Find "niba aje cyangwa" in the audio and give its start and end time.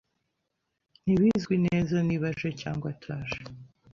2.07-2.85